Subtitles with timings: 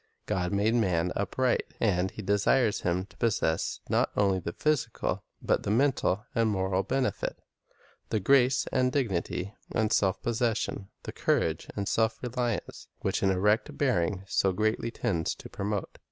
[0.25, 5.61] God made man upright, and He desires him to possess not only the physical but
[5.61, 7.37] the mental and moral benefit,
[8.09, 13.77] the grace and dignity and self possession, the courage and self reliance, which an erect
[13.77, 15.99] bearing so greatly tends to promote.